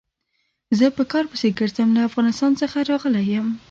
[0.77, 3.47] زه په کار پسې ګرځم، له افغانستان څخه راغلی يم.